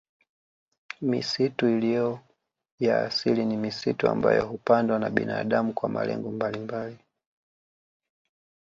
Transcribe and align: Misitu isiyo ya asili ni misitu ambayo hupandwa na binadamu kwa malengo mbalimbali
Misitu 1.09 1.65
isiyo 1.73 2.19
ya 2.79 3.01
asili 3.05 3.45
ni 3.45 3.57
misitu 3.57 4.07
ambayo 4.07 4.45
hupandwa 4.47 4.99
na 4.99 5.09
binadamu 5.09 5.73
kwa 5.73 5.89
malengo 5.89 6.31
mbalimbali 6.31 6.97